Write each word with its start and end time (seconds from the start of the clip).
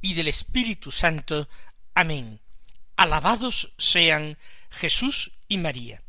y 0.00 0.14
del 0.14 0.28
Espíritu 0.28 0.90
Santo. 0.90 1.48
Amén. 1.94 2.40
Alabados 2.96 3.72
sean 3.78 4.38
Jesús 4.70 5.32
y 5.48 5.58
María. 5.58 6.02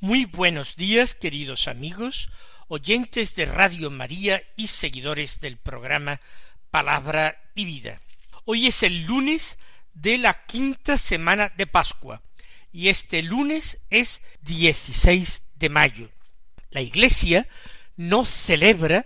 Muy 0.00 0.24
buenos 0.24 0.76
días, 0.76 1.14
queridos 1.14 1.68
amigos, 1.68 2.30
oyentes 2.68 3.34
de 3.36 3.46
Radio 3.46 3.90
María 3.90 4.42
y 4.56 4.68
seguidores 4.68 5.40
del 5.40 5.56
programa 5.56 6.20
Palabra 6.70 7.42
y 7.54 7.64
Vida. 7.66 8.00
Hoy 8.44 8.66
es 8.66 8.82
el 8.82 9.04
lunes 9.04 9.58
de 9.94 10.18
la 10.18 10.44
quinta 10.46 10.98
semana 10.98 11.52
de 11.56 11.66
Pascua 11.66 12.22
y 12.72 12.88
este 12.88 13.22
lunes 13.22 13.78
es 13.90 14.22
16 14.40 15.42
de 15.56 15.68
mayo. 15.68 16.10
La 16.70 16.80
Iglesia 16.80 17.46
no 17.96 18.24
celebra 18.24 19.04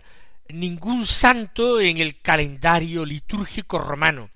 ningún 0.49 1.07
santo 1.07 1.81
en 1.81 1.99
el 1.99 2.21
calendario 2.21 3.05
litúrgico 3.05 3.79
romano, 3.79 4.31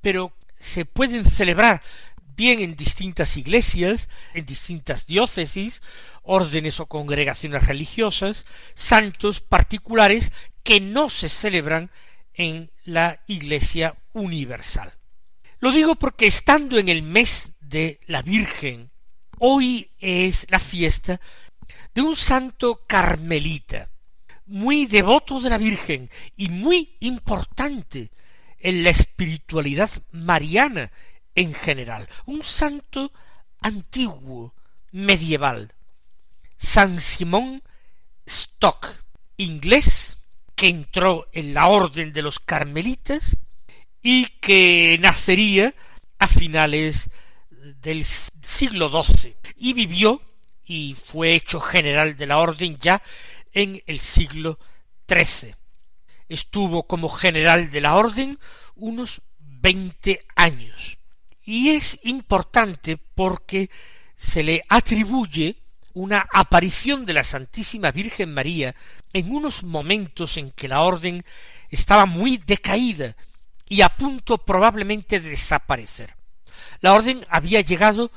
pero 0.00 0.32
se 0.58 0.84
pueden 0.84 1.24
celebrar 1.24 1.82
bien 2.36 2.60
en 2.60 2.76
distintas 2.76 3.36
iglesias, 3.36 4.08
en 4.32 4.46
distintas 4.46 5.06
diócesis, 5.06 5.82
órdenes 6.22 6.80
o 6.80 6.86
congregaciones 6.86 7.66
religiosas, 7.66 8.44
santos 8.74 9.40
particulares 9.40 10.32
que 10.62 10.80
no 10.80 11.10
se 11.10 11.28
celebran 11.28 11.90
en 12.34 12.70
la 12.84 13.20
Iglesia 13.26 13.96
universal. 14.12 14.92
Lo 15.60 15.70
digo 15.70 15.94
porque 15.94 16.26
estando 16.26 16.78
en 16.78 16.88
el 16.88 17.02
mes 17.02 17.52
de 17.60 18.00
la 18.06 18.22
Virgen, 18.22 18.90
hoy 19.38 19.90
es 19.98 20.46
la 20.50 20.58
fiesta 20.58 21.20
de 21.94 22.02
un 22.02 22.16
santo 22.16 22.82
carmelita, 22.86 23.90
muy 24.46 24.86
devoto 24.86 25.40
de 25.40 25.50
la 25.50 25.58
Virgen 25.58 26.10
y 26.36 26.48
muy 26.48 26.96
importante 27.00 28.10
en 28.58 28.82
la 28.82 28.90
espiritualidad 28.90 29.90
mariana 30.12 30.90
en 31.34 31.54
general, 31.54 32.08
un 32.26 32.42
santo 32.42 33.12
antiguo, 33.60 34.54
medieval, 34.92 35.74
San 36.56 37.00
Simón 37.00 37.62
Stock, 38.26 38.86
inglés, 39.36 40.18
que 40.54 40.68
entró 40.68 41.28
en 41.32 41.52
la 41.52 41.66
orden 41.66 42.12
de 42.12 42.22
los 42.22 42.38
carmelitas 42.38 43.36
y 44.02 44.26
que 44.40 44.98
nacería 45.00 45.74
a 46.18 46.28
finales 46.28 47.10
del 47.80 48.04
siglo 48.04 48.88
XII 48.88 49.36
y 49.56 49.72
vivió 49.72 50.22
y 50.64 50.94
fue 50.94 51.34
hecho 51.34 51.60
general 51.60 52.16
de 52.16 52.26
la 52.26 52.38
orden 52.38 52.78
ya 52.78 53.02
en 53.54 53.82
el 53.86 54.00
siglo 54.00 54.58
XIII. 55.08 55.54
Estuvo 56.28 56.86
como 56.86 57.08
general 57.08 57.70
de 57.70 57.80
la 57.80 57.94
orden 57.94 58.38
unos 58.74 59.22
veinte 59.38 60.20
años. 60.36 60.98
Y 61.42 61.70
es 61.70 61.98
importante 62.02 62.96
porque 62.96 63.70
se 64.16 64.42
le 64.42 64.62
atribuye 64.68 65.56
una 65.94 66.26
aparición 66.32 67.06
de 67.06 67.12
la 67.12 67.22
Santísima 67.22 67.92
Virgen 67.92 68.34
María 68.34 68.74
en 69.12 69.32
unos 69.32 69.62
momentos 69.62 70.36
en 70.36 70.50
que 70.50 70.68
la 70.68 70.80
orden 70.80 71.24
estaba 71.70 72.04
muy 72.04 72.38
decaída 72.38 73.16
y 73.68 73.82
a 73.82 73.88
punto 73.88 74.38
probablemente 74.38 75.20
de 75.20 75.30
desaparecer. 75.30 76.16
La 76.80 76.94
orden 76.94 77.24
había 77.28 77.60
llegado 77.60 78.10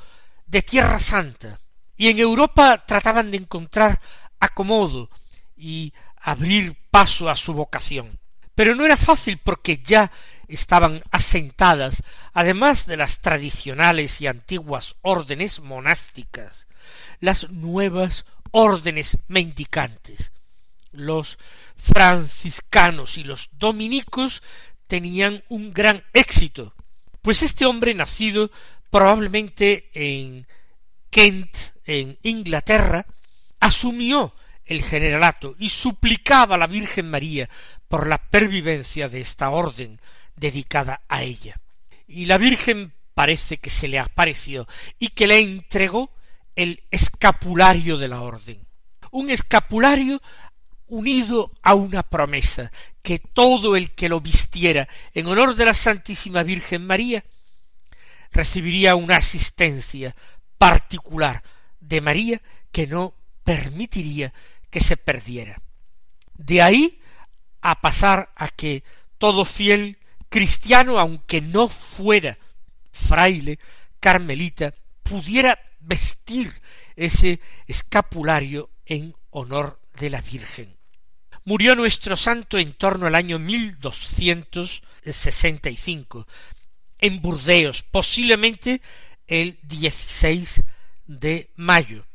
de 0.47 0.62
Tierra 0.62 1.00
Santa 1.00 1.59
y 1.96 2.09
en 2.09 2.20
Europa 2.20 2.84
trataban 2.86 3.31
de 3.31 3.38
encontrar 3.38 4.02
acomodo 4.40 5.09
y 5.57 5.94
abrir 6.22 6.78
paso 6.91 7.29
a 7.29 7.35
su 7.35 7.53
vocación. 7.53 8.19
Pero 8.56 8.75
no 8.75 8.85
era 8.85 8.97
fácil 8.97 9.40
porque 9.44 9.78
ya 9.84 10.12
estaban 10.47 11.03
asentadas, 11.12 12.03
además 12.34 12.85
de 12.85 12.97
las 12.97 13.19
tradicionales 13.19 14.22
y 14.22 14.28
antiguas 14.28 14.96
órdenes 15.01 15.59
monásticas, 15.59 16.67
las 17.19 17.50
nuevas 17.50 18.25
órdenes 18.51 19.17
mendicantes. 19.28 20.31
Los 20.91 21.38
franciscanos 21.75 23.17
y 23.17 23.23
los 23.23 23.50
dominicos 23.53 24.41
tenían 24.88 25.44
un 25.50 25.73
gran 25.73 26.03
éxito, 26.13 26.73
pues 27.22 27.44
este 27.44 27.66
hombre 27.66 27.94
nacido 27.94 28.50
probablemente 28.90 29.90
en 29.94 30.47
Kent, 31.09 31.57
en 31.85 32.17
Inglaterra, 32.23 33.06
asumió 33.59 34.34
el 34.67 34.83
generalato 34.83 35.55
y 35.57 35.69
suplicaba 35.69 36.55
a 36.55 36.57
la 36.57 36.67
Virgen 36.67 37.09
María 37.09 37.50
por 37.88 38.07
la 38.07 38.17
pervivencia 38.17 39.09
de 39.09 39.22
esta 39.22 39.50
orden 39.50 40.00
dedicada 40.35 41.01
a 41.07 41.23
ella. 41.23 41.59
Y 42.07 42.25
la 42.25 42.38
Virgen 42.38 42.94
parece 43.13 43.57
que 43.57 43.69
se 43.69 43.88
le 43.88 43.97
apareció 43.97 44.67
y 45.00 45.09
que 45.09 45.28
le 45.28 45.39
entregó 45.39 46.11
el 46.55 46.83
escapulario 46.91 47.97
de 47.97 48.07
la 48.07 48.22
orden. 48.22 48.59
Un 49.11 49.29
escapulario 49.29 50.22
unido 50.88 51.51
a 51.63 51.73
una 51.73 52.03
promesa 52.03 52.72
que 53.01 53.19
todo 53.19 53.75
el 53.75 53.91
que 53.91 54.09
lo 54.09 54.22
vistiera 54.22 54.88
en 55.13 55.28
honor 55.28 55.55
de 55.55 55.66
la 55.66 55.73
Santísima 55.73 56.44
Virgen 56.44 56.85
María 56.85 57.23
recibiría 58.31 58.95
una 58.95 59.17
asistencia 59.17 60.16
particular 60.57 61.44
de 61.79 62.01
María 62.01 62.41
que 62.72 62.88
no 62.88 63.13
permitiría 63.44 64.34
que 64.69 64.79
se 64.79 64.97
perdiera. 64.97 65.61
De 66.33 66.61
ahí 66.61 67.01
a 67.61 67.81
pasar 67.81 68.31
a 68.35 68.50
que 68.50 68.83
todo 69.17 69.45
fiel 69.45 69.97
cristiano, 70.29 71.00
aunque 71.00 71.41
no 71.41 71.67
fuera 71.67 72.38
fraile, 72.91 73.59
carmelita, 74.00 74.73
pudiera 75.03 75.59
vestir 75.79 76.53
ese 76.95 77.39
escapulario 77.67 78.69
en 78.85 79.16
honor 79.29 79.79
de 80.00 80.09
la 80.09 80.22
Virgen. 80.22 80.75
Murió 81.44 81.75
nuestro 81.75 82.17
santo 82.17 82.57
en 82.57 82.73
torno 82.73 83.07
al 83.07 83.16
año 83.16 83.39
mil 83.39 83.79
doscientos 83.79 84.84
sesenta 85.05 85.69
y 85.69 85.78
cinco 85.78 86.28
en 86.99 87.22
Burdeos, 87.22 87.84
posiblemente 87.84 88.81
el 89.28 89.59
16 89.63 90.63
de 91.05 91.51
mayo, 91.55 92.05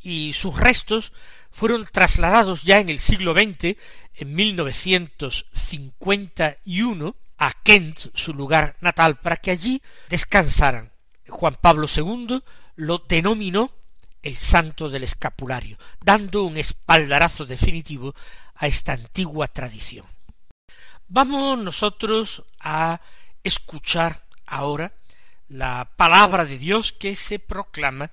y 0.00 0.32
sus 0.32 0.58
restos 0.58 1.12
fueron 1.54 1.88
trasladados 1.90 2.62
ya 2.64 2.80
en 2.80 2.88
el 2.88 2.98
siglo 2.98 3.32
XX, 3.32 3.76
en 4.14 4.34
1951, 4.34 7.16
a 7.38 7.52
Kent, 7.62 7.98
su 8.12 8.34
lugar 8.34 8.76
natal, 8.80 9.20
para 9.20 9.36
que 9.36 9.52
allí 9.52 9.80
descansaran. 10.08 10.90
Juan 11.28 11.56
Pablo 11.60 11.86
II 11.86 12.42
lo 12.74 12.98
denominó 13.08 13.70
el 14.20 14.34
santo 14.34 14.90
del 14.90 15.04
escapulario, 15.04 15.78
dando 16.00 16.42
un 16.42 16.56
espaldarazo 16.56 17.46
definitivo 17.46 18.16
a 18.56 18.66
esta 18.66 18.94
antigua 18.94 19.46
tradición. 19.46 20.06
Vamos 21.06 21.60
nosotros 21.60 22.42
a 22.58 23.00
escuchar 23.44 24.24
ahora 24.44 24.92
la 25.46 25.88
palabra 25.96 26.46
de 26.46 26.58
Dios 26.58 26.92
que 26.92 27.14
se 27.14 27.38
proclama 27.38 28.10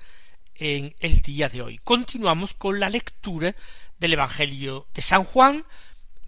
en 0.61 0.95
el 0.99 1.23
día 1.23 1.49
de 1.49 1.63
hoy. 1.63 1.79
Continuamos 1.79 2.53
con 2.53 2.79
la 2.79 2.87
lectura 2.87 3.55
del 3.97 4.13
Evangelio 4.13 4.87
de 4.93 5.01
San 5.01 5.23
Juan, 5.23 5.65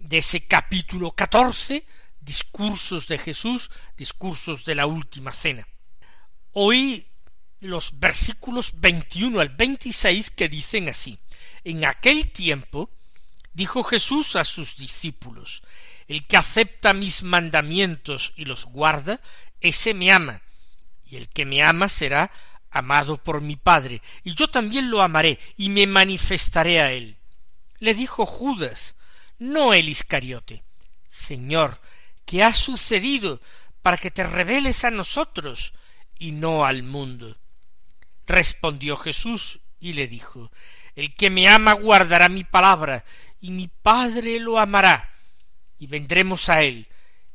de 0.00 0.18
ese 0.18 0.48
capítulo 0.48 1.12
catorce, 1.12 1.86
discursos 2.20 3.06
de 3.06 3.18
Jesús, 3.18 3.70
discursos 3.96 4.64
de 4.64 4.74
la 4.74 4.86
última 4.86 5.30
cena. 5.30 5.68
Hoy 6.50 7.06
los 7.60 8.00
versículos 8.00 8.80
veintiuno 8.80 9.38
al 9.38 9.50
veintiséis 9.50 10.30
que 10.30 10.48
dicen 10.48 10.88
así 10.88 11.18
En 11.62 11.84
aquel 11.84 12.30
tiempo 12.30 12.90
dijo 13.52 13.84
Jesús 13.84 14.34
a 14.34 14.42
sus 14.42 14.76
discípulos 14.76 15.62
El 16.08 16.26
que 16.26 16.36
acepta 16.36 16.92
mis 16.92 17.22
mandamientos 17.22 18.32
y 18.34 18.46
los 18.46 18.64
guarda, 18.64 19.20
ese 19.60 19.94
me 19.94 20.10
ama, 20.10 20.42
y 21.06 21.14
el 21.16 21.28
que 21.28 21.44
me 21.44 21.62
ama 21.62 21.88
será 21.88 22.32
amado 22.74 23.16
por 23.16 23.40
mi 23.40 23.56
Padre, 23.56 24.02
y 24.22 24.34
yo 24.34 24.48
también 24.48 24.90
lo 24.90 25.00
amaré, 25.00 25.38
y 25.56 25.70
me 25.70 25.86
manifestaré 25.86 26.80
a 26.80 26.92
él. 26.92 27.16
Le 27.78 27.94
dijo 27.94 28.26
Judas, 28.26 28.96
no 29.38 29.72
el 29.72 29.88
Iscariote, 29.88 30.62
Señor, 31.08 31.80
¿qué 32.26 32.42
ha 32.42 32.52
sucedido 32.52 33.40
para 33.84 33.98
que 33.98 34.10
te 34.10 34.24
reveles 34.24 34.82
a 34.84 34.90
nosotros 34.90 35.74
y 36.18 36.32
no 36.32 36.64
al 36.64 36.82
mundo. 36.82 37.36
Respondió 38.26 38.96
Jesús 38.96 39.60
y 39.78 39.92
le 39.92 40.08
dijo, 40.08 40.50
El 40.96 41.14
que 41.14 41.28
me 41.28 41.48
ama 41.48 41.74
guardará 41.74 42.30
mi 42.30 42.44
palabra, 42.44 43.04
y 43.42 43.50
mi 43.50 43.68
Padre 43.68 44.40
lo 44.40 44.58
amará, 44.58 45.14
y 45.78 45.86
vendremos 45.86 46.48
a 46.48 46.62
él, 46.62 46.88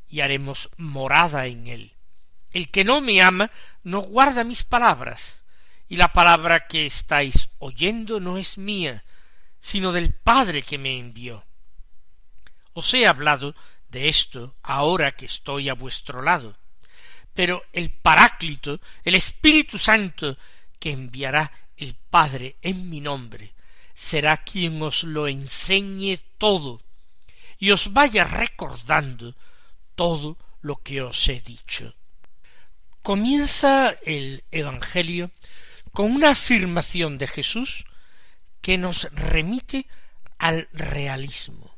y 0.08 0.22
haremos 0.22 0.72
morada 0.78 1.46
en 1.46 1.68
él. 1.68 1.94
El 2.50 2.72
que 2.72 2.84
no 2.84 3.00
me 3.00 3.22
ama 3.22 3.52
no 3.90 4.02
guarda 4.02 4.44
mis 4.44 4.64
palabras, 4.64 5.42
y 5.88 5.96
la 5.96 6.14
palabra 6.14 6.68
que 6.68 6.86
estáis 6.86 7.50
oyendo 7.58 8.20
no 8.20 8.38
es 8.38 8.58
mía, 8.58 9.04
sino 9.60 9.92
del 9.92 10.14
Padre 10.14 10.62
que 10.62 10.78
me 10.78 11.00
envió. 11.00 11.44
Os 12.74 12.94
he 12.94 13.08
hablado 13.08 13.56
de 13.90 14.08
esto 14.08 14.56
ahora 14.62 15.12
que 15.12 15.26
estoy 15.26 15.70
a 15.70 15.74
vuestro 15.74 16.22
lado. 16.22 16.56
Pero 17.34 17.64
el 17.74 17.90
Paráclito, 17.90 18.80
el 19.04 19.16
Espíritu 19.16 19.78
Santo, 19.80 20.38
que 20.80 20.92
enviará 20.92 21.52
el 21.76 21.96
Padre 21.96 22.58
en 22.62 22.90
mi 22.90 23.02
nombre, 23.02 23.54
será 23.96 24.38
quien 24.38 24.82
os 24.84 25.04
lo 25.04 25.28
enseñe 25.28 26.18
todo 26.38 26.80
y 27.58 27.72
os 27.72 27.92
vaya 27.92 28.24
recordando 28.24 29.36
todo 29.96 30.38
lo 30.62 30.78
que 30.78 31.02
os 31.02 31.28
he 31.28 31.42
dicho. 31.42 31.96
Comienza 33.02 33.96
el 34.04 34.44
Evangelio 34.52 35.32
con 35.94 36.12
una 36.12 36.32
afirmación 36.32 37.18
de 37.18 37.28
Jesús 37.28 37.86
que 38.62 38.78
nos 38.78 39.04
remite 39.14 39.88
al 40.38 40.68
realismo. 40.74 41.76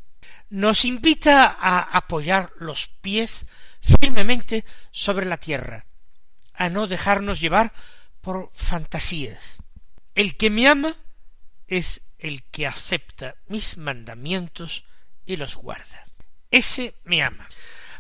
Nos 0.50 0.84
invita 0.84 1.46
a 1.60 1.80
apoyar 1.80 2.52
los 2.58 2.88
pies 2.88 3.46
firmemente 3.82 4.66
sobre 4.92 5.26
la 5.26 5.38
tierra, 5.38 5.86
a 6.54 6.70
no 6.70 6.88
dejarnos 6.88 7.40
llevar 7.40 7.72
por 8.22 8.52
fantasías. 8.54 9.58
El 10.16 10.36
que 10.36 10.50
me 10.50 10.68
ama 10.68 10.96
es 11.68 12.02
el 12.20 12.44
que 12.44 12.68
acepta 12.68 13.36
mis 13.48 13.78
mandamientos 13.78 14.84
y 15.26 15.38
los 15.38 15.56
guarda. 15.56 16.06
Ese 16.52 16.96
me 17.06 17.24
ama. 17.24 17.48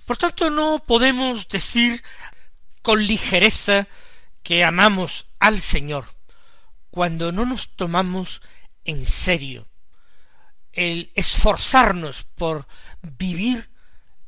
Por 0.06 0.18
tanto, 0.18 0.50
no 0.50 0.83
podemos 0.85 1.47
decir 1.47 2.03
con 2.81 3.06
ligereza 3.06 3.88
que 4.44 4.63
amamos 4.63 5.28
al 5.39 5.62
Señor 5.62 6.06
cuando 6.89 7.31
no 7.31 7.45
nos 7.45 7.75
tomamos 7.75 8.42
en 8.83 9.06
serio 9.06 9.68
el 10.74 11.12
esforzarnos 11.16 12.24
por 12.36 12.68
vivir 13.01 13.72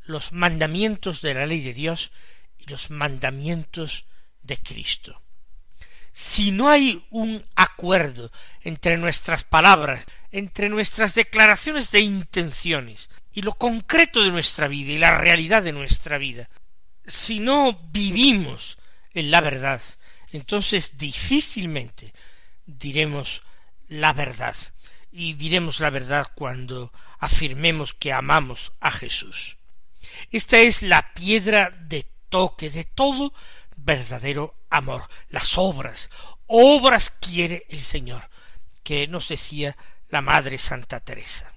los 0.01 0.33
mandamientos 0.33 1.21
de 1.21 1.33
la 1.33 1.45
ley 1.45 1.61
de 1.61 1.73
Dios 1.73 2.11
y 2.57 2.69
los 2.69 2.89
mandamientos 2.89 4.05
de 4.41 4.57
Cristo. 4.57 5.21
Si 6.11 6.51
no 6.51 6.69
hay 6.69 7.05
un 7.09 7.43
acuerdo 7.55 8.31
entre 8.61 8.97
nuestras 8.97 9.43
palabras, 9.43 10.05
entre 10.31 10.69
nuestras 10.69 11.15
declaraciones 11.15 11.91
de 11.91 12.01
intenciones 12.01 13.09
y 13.31 13.41
lo 13.41 13.53
concreto 13.53 14.21
de 14.21 14.31
nuestra 14.31 14.67
vida 14.67 14.91
y 14.91 14.97
la 14.99 15.17
realidad 15.17 15.63
de 15.63 15.71
nuestra 15.71 16.17
vida, 16.17 16.49
si 17.05 17.39
no 17.39 17.79
vivimos 17.91 18.77
en 19.13 19.31
la 19.31 19.41
verdad, 19.41 19.81
entonces 20.31 20.97
difícilmente 20.97 22.13
diremos 22.65 23.41
la 23.87 24.13
verdad. 24.13 24.55
Y 25.11 25.33
diremos 25.33 25.79
la 25.79 25.91
verdad 25.91 26.27
cuando 26.33 26.91
afirmemos 27.19 27.93
que 27.93 28.11
amamos 28.11 28.73
a 28.79 28.89
Jesús. 28.89 29.57
Esta 30.31 30.57
es 30.57 30.81
la 30.81 31.13
piedra 31.13 31.69
de 31.69 32.07
toque 32.29 32.71
de 32.71 32.83
todo 32.83 33.33
verdadero 33.75 34.55
amor, 34.69 35.07
las 35.29 35.57
obras. 35.57 36.09
Obras 36.47 37.11
quiere 37.11 37.65
el 37.69 37.79
Señor, 37.79 38.27
que 38.83 39.07
nos 39.07 39.27
decía 39.27 39.77
la 40.09 40.21
Madre 40.21 40.57
Santa 40.57 40.99
Teresa. 40.99 41.53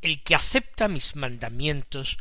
El 0.00 0.22
que 0.22 0.36
acepta 0.36 0.86
mis 0.86 1.16
mandamientos 1.16 2.18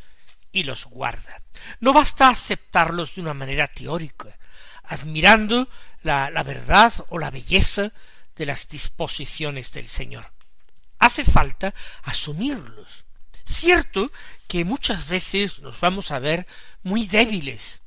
y 0.55 0.63
los 0.63 0.85
guarda. 0.85 1.41
No 1.81 1.91
basta 1.91 2.29
aceptarlos 2.29 3.13
de 3.13 3.21
una 3.21 3.33
manera 3.33 3.67
teórica, 3.67 4.37
admirando 4.85 5.67
la, 6.01 6.31
la 6.31 6.43
verdad 6.43 6.93
o 7.09 7.19
la 7.19 7.29
belleza 7.29 7.91
de 8.37 8.45
las 8.45 8.69
disposiciones 8.69 9.73
del 9.73 9.85
Señor. 9.85 10.31
Hace 10.97 11.25
falta 11.25 11.73
asumirlos. 12.03 13.03
Cierto 13.45 14.11
que 14.47 14.63
muchas 14.63 15.09
veces 15.09 15.59
nos 15.59 15.77
vamos 15.81 16.11
a 16.11 16.19
ver 16.19 16.47
muy 16.83 17.05
débiles, 17.05 17.81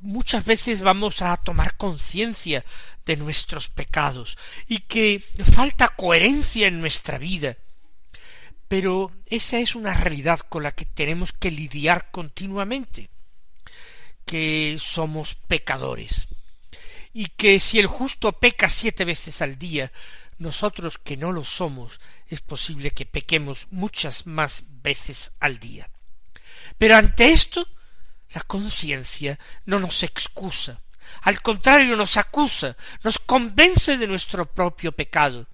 muchas 0.00 0.44
veces 0.44 0.80
vamos 0.80 1.22
a 1.22 1.36
tomar 1.36 1.76
conciencia 1.76 2.64
de 3.04 3.16
nuestros 3.16 3.68
pecados 3.68 4.36
y 4.66 4.80
que 4.80 5.22
falta 5.54 5.88
coherencia 5.88 6.66
en 6.66 6.80
nuestra 6.80 7.18
vida. 7.18 7.56
Pero 8.68 9.12
esa 9.26 9.58
es 9.58 9.74
una 9.74 9.94
realidad 9.94 10.40
con 10.40 10.62
la 10.62 10.72
que 10.72 10.84
tenemos 10.84 11.32
que 11.32 11.50
lidiar 11.50 12.10
continuamente, 12.10 13.10
que 14.24 14.76
somos 14.80 15.34
pecadores 15.34 16.28
y 17.12 17.28
que 17.28 17.60
si 17.60 17.78
el 17.78 17.86
justo 17.86 18.32
peca 18.32 18.68
siete 18.68 19.06
veces 19.06 19.40
al 19.40 19.58
día, 19.58 19.90
nosotros 20.38 20.98
que 20.98 21.16
no 21.16 21.32
lo 21.32 21.44
somos, 21.44 21.98
es 22.28 22.42
posible 22.42 22.90
que 22.90 23.06
pequemos 23.06 23.68
muchas 23.70 24.26
más 24.26 24.64
veces 24.82 25.32
al 25.40 25.58
día. 25.58 25.88
Pero 26.76 26.96
ante 26.96 27.32
esto 27.32 27.66
la 28.34 28.42
conciencia 28.42 29.38
no 29.64 29.78
nos 29.78 30.02
excusa, 30.02 30.82
al 31.22 31.40
contrario 31.40 31.96
nos 31.96 32.16
acusa, 32.16 32.76
nos 33.02 33.18
convence 33.18 33.96
de 33.96 34.06
nuestro 34.06 34.52
propio 34.52 34.92
pecado. 34.92 35.46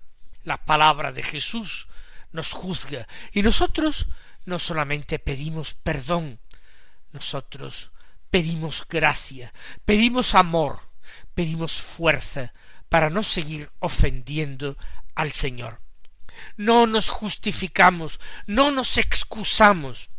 La 0.42 0.64
palabra 0.64 1.12
de 1.12 1.22
Jesús 1.22 1.86
nos 2.32 2.52
juzga 2.52 3.06
y 3.32 3.42
nosotros 3.42 4.08
no 4.44 4.58
solamente 4.58 5.18
pedimos 5.18 5.74
perdón, 5.74 6.40
nosotros 7.12 7.90
pedimos 8.30 8.86
gracia, 8.88 9.52
pedimos 9.84 10.34
amor, 10.34 10.80
pedimos 11.34 11.80
fuerza 11.80 12.52
para 12.88 13.10
no 13.10 13.22
seguir 13.22 13.70
ofendiendo 13.78 14.76
al 15.14 15.32
Señor. 15.32 15.80
No 16.56 16.86
nos 16.86 17.08
justificamos, 17.10 18.18
no 18.46 18.70
nos 18.70 18.98
excusamos, 18.98 20.10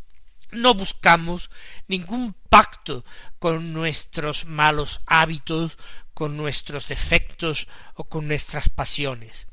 no 0.51 0.73
buscamos 0.73 1.49
ningún 1.87 2.33
pacto 2.49 3.03
con 3.39 3.73
nuestros 3.73 4.45
malos 4.45 5.01
hábitos, 5.07 5.77
con 6.13 6.37
nuestros 6.37 6.87
defectos 6.87 7.67
o 7.95 8.03
con 8.03 8.27
nuestras 8.27 8.69
pasiones. 8.69 9.47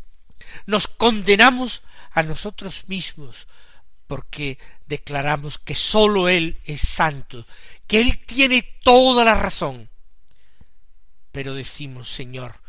Nos 0.66 0.88
condenamos 0.88 1.82
a 2.12 2.22
nosotros 2.22 2.88
mismos 2.88 3.46
porque 4.10 4.58
declaramos 4.86 5.60
que 5.60 5.76
sólo 5.76 6.28
Él 6.28 6.60
es 6.64 6.80
santo, 6.80 7.46
que 7.86 8.00
Él 8.00 8.24
tiene 8.26 8.62
toda 8.82 9.24
la 9.24 9.36
razón. 9.36 9.88
Pero 11.30 11.54
decimos, 11.54 12.08
Señor, 12.08 12.60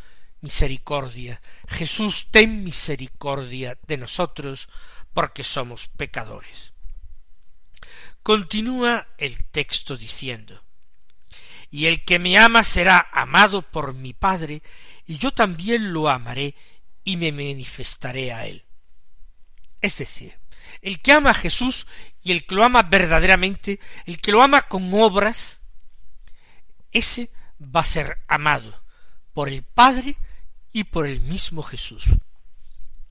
misericordia, 0.42 1.42
Jesús, 1.68 2.28
ten 2.30 2.64
misericordia 2.64 3.76
de 3.88 3.98
nosotros, 3.98 4.70
porque 5.16 5.44
somos 5.44 5.88
pecadores. 5.88 6.74
Continúa 8.22 9.08
el 9.18 9.44
texto 9.46 9.98
diciendo 9.98 10.64
Y 11.72 11.88
el 11.88 12.06
que 12.06 12.20
me 12.20 12.38
ama 12.38 12.64
será 12.64 13.10
amado 13.12 13.64
por 13.64 13.96
mi 13.96 14.14
Padre, 14.14 14.62
y 15.08 15.18
yo 15.18 15.32
también 15.32 15.92
lo 15.92 16.08
amaré 16.08 16.54
y 17.04 17.18
me 17.18 17.32
manifestaré 17.32 18.32
a 18.32 18.46
él. 18.46 18.64
Es 19.82 19.98
decir, 19.98 20.40
el 20.82 21.02
que 21.02 21.14
ama 21.14 21.32
a 21.32 21.36
Jesús 21.36 21.88
y 22.24 22.32
el 22.32 22.46
que 22.46 22.56
lo 22.56 22.64
ama 22.64 22.84
verdaderamente, 22.84 23.80
el 24.06 24.22
que 24.22 24.32
lo 24.32 24.42
ama 24.42 24.62
con 24.64 24.94
obras, 24.94 25.62
ese 26.92 27.30
va 27.60 27.82
a 27.82 27.86
ser 27.86 28.24
amado 28.28 28.82
por 29.34 29.50
el 29.50 29.64
Padre 29.64 30.16
y 30.72 30.86
por 30.86 31.08
el 31.08 31.20
mismo 31.22 31.64
Jesús. 31.64 32.06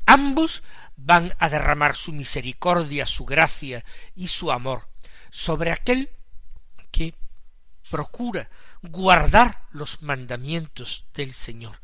Ambos 0.07 0.63
van 0.97 1.35
a 1.39 1.49
derramar 1.49 1.95
su 1.97 2.13
misericordia, 2.13 3.07
su 3.07 3.25
gracia 3.25 3.85
y 4.15 4.29
su 4.29 4.51
amor 4.51 4.89
sobre 5.31 5.71
aquel 5.71 6.11
que 6.91 7.15
procura 7.91 8.51
guardar 8.83 9.67
los 9.71 10.03
mandamientos 10.03 11.07
del 11.15 11.33
Señor, 11.33 11.81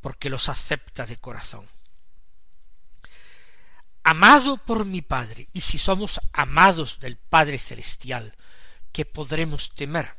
porque 0.00 0.30
los 0.30 0.48
acepta 0.48 1.06
de 1.06 1.16
corazón. 1.16 1.66
Amado 4.10 4.56
por 4.56 4.86
mi 4.86 5.02
Padre, 5.02 5.50
y 5.52 5.60
si 5.60 5.76
somos 5.76 6.18
amados 6.32 6.98
del 6.98 7.18
Padre 7.18 7.58
Celestial, 7.58 8.34
¿qué 8.90 9.04
podremos 9.04 9.74
temer? 9.74 10.16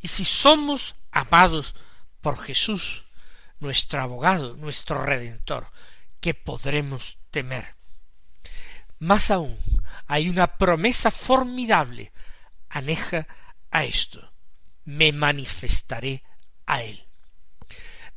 Y 0.00 0.08
si 0.08 0.24
somos 0.24 0.94
amados 1.10 1.74
por 2.22 2.38
Jesús, 2.38 3.04
nuestro 3.60 4.00
abogado, 4.00 4.56
nuestro 4.56 5.02
redentor, 5.02 5.70
¿qué 6.18 6.32
podremos 6.32 7.18
temer? 7.30 7.76
Más 9.00 9.30
aún, 9.30 9.58
hay 10.06 10.30
una 10.30 10.56
promesa 10.56 11.10
formidable, 11.10 12.10
aneja 12.70 13.28
a 13.70 13.84
esto, 13.84 14.32
me 14.86 15.12
manifestaré 15.12 16.22
a 16.64 16.82
él. 16.82 17.06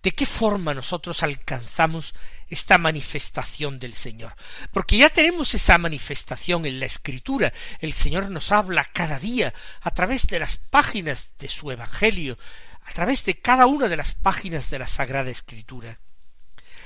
¿De 0.02 0.14
qué 0.14 0.26
forma 0.26 0.74
nosotros 0.74 1.24
alcanzamos 1.24 2.16
esta 2.52 2.78
manifestación 2.78 3.80
del 3.80 3.96
Señor? 3.96 4.36
Porque 4.72 4.98
ya 4.98 5.10
tenemos 5.10 5.56
esa 5.56 5.80
manifestación 5.80 6.68
en 6.68 6.80
la 6.80 6.86
Escritura. 6.86 7.52
El 7.80 7.94
Señor 7.94 8.30
nos 8.30 8.52
habla 8.52 8.86
cada 8.86 9.18
día 9.18 9.54
a 9.82 9.92
través 9.92 10.28
de 10.28 10.38
las 10.38 10.58
páginas 10.58 11.32
de 11.40 11.48
su 11.48 11.72
Evangelio, 11.72 12.38
a 12.84 12.94
través 12.94 13.26
de 13.26 13.40
cada 13.40 13.66
una 13.66 13.88
de 13.88 13.98
las 13.98 14.14
páginas 14.14 14.70
de 14.70 14.80
la 14.80 14.88
Sagrada 14.88 15.32
Escritura. 15.32 16.00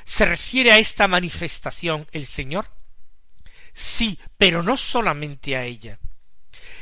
¿Se 0.05 0.23
refiere 0.25 0.71
a 0.71 0.77
esta 0.77 1.07
manifestación 1.07 2.07
el 2.11 2.25
Señor? 2.25 2.69
Sí, 3.73 4.19
pero 4.37 4.63
no 4.63 4.77
solamente 4.77 5.57
a 5.57 5.63
ella. 5.63 5.99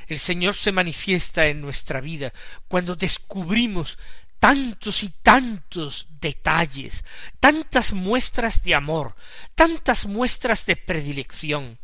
El 0.07 0.19
Señor 0.19 0.55
se 0.55 0.71
manifiesta 0.71 1.47
en 1.47 1.61
nuestra 1.61 2.01
vida 2.01 2.33
cuando 2.67 2.95
descubrimos 2.95 3.97
tantos 4.43 5.03
y 5.03 5.09
tantos 5.21 6.07
detalles, 6.19 7.05
tantas 7.39 7.93
muestras 7.93 8.61
de 8.61 8.75
amor, 8.75 9.15
tantas 9.55 10.05
muestras 10.05 10.65
de 10.65 10.75
predilección, 10.75 11.79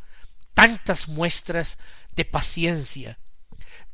tantas 0.53 1.07
muestras 1.07 1.77
de 2.17 2.25
paciencia, 2.25 3.17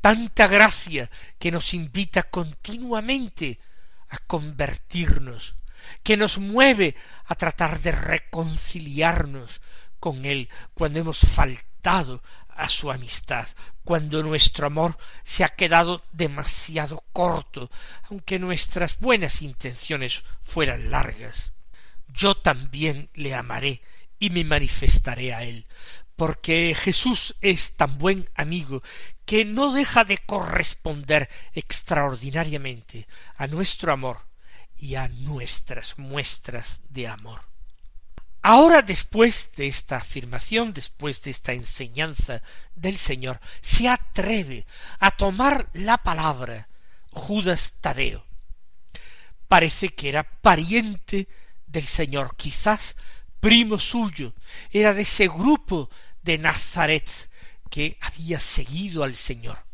tanta 0.00 0.48
gracia 0.48 1.08
que 1.38 1.52
nos 1.52 1.74
invita 1.74 2.24
continuamente 2.24 3.60
a 4.08 4.18
convertirnos, 4.18 5.54
que 6.02 6.16
nos 6.16 6.38
mueve 6.38 6.96
a 7.26 7.36
tratar 7.36 7.78
de 7.78 7.92
reconciliarnos 7.92 9.60
con 10.00 10.24
Él 10.24 10.48
cuando 10.74 10.98
hemos 10.98 11.20
faltado 11.20 12.20
a 12.56 12.68
su 12.68 12.90
amistad, 12.90 13.46
cuando 13.84 14.22
nuestro 14.22 14.66
amor 14.66 14.96
se 15.22 15.44
ha 15.44 15.50
quedado 15.50 16.02
demasiado 16.12 17.04
corto, 17.12 17.70
aunque 18.10 18.38
nuestras 18.38 18.98
buenas 18.98 19.42
intenciones 19.42 20.24
fueran 20.42 20.90
largas. 20.90 21.52
Yo 22.08 22.34
también 22.34 23.10
le 23.14 23.34
amaré 23.34 23.82
y 24.18 24.30
me 24.30 24.44
manifestaré 24.44 25.34
a 25.34 25.42
él, 25.44 25.66
porque 26.16 26.74
Jesús 26.74 27.36
es 27.40 27.76
tan 27.76 27.98
buen 27.98 28.28
amigo 28.34 28.82
que 29.24 29.44
no 29.44 29.72
deja 29.72 30.04
de 30.04 30.18
corresponder 30.18 31.28
extraordinariamente 31.52 33.06
a 33.36 33.46
nuestro 33.46 33.92
amor 33.92 34.26
y 34.76 34.94
a 34.94 35.08
nuestras 35.08 35.98
muestras 35.98 36.80
de 36.88 37.08
amor. 37.08 37.55
Ahora, 38.48 38.80
después 38.80 39.50
de 39.56 39.66
esta 39.66 39.96
afirmación, 39.96 40.72
después 40.72 41.20
de 41.22 41.32
esta 41.32 41.52
enseñanza 41.52 42.44
del 42.76 42.96
Señor, 42.96 43.40
se 43.60 43.88
atreve 43.88 44.66
a 45.00 45.10
tomar 45.10 45.68
la 45.72 45.98
palabra 45.98 46.68
Judas 47.10 47.74
Tadeo. 47.80 48.24
Parece 49.48 49.88
que 49.88 50.10
era 50.10 50.22
pariente 50.22 51.26
del 51.66 51.82
Señor, 51.82 52.36
quizás 52.36 52.94
primo 53.40 53.80
suyo, 53.80 54.32
era 54.70 54.94
de 54.94 55.02
ese 55.02 55.26
grupo 55.26 55.90
de 56.22 56.38
Nazaret 56.38 57.10
que 57.68 57.98
había 58.00 58.38
seguido 58.38 59.02
al 59.02 59.16
Señor. 59.16 59.66